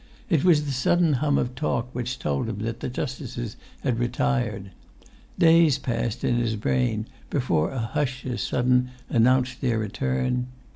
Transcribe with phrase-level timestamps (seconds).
[0.31, 3.99] It was the sudden[Pg 183] hum of talk which told him that the justices had
[3.99, 4.71] retired;
[5.37, 10.47] days passed in his brain before a hush as sudden announced their return.